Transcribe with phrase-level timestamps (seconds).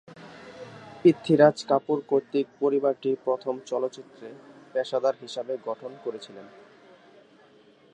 [1.01, 4.27] পৃথ্বীরাজ কাপুর কর্তৃক পরিবারটি প্রথম চলচ্চিত্রে
[4.73, 6.47] পেশাদার হিসেবে গঠন করেছিলেন।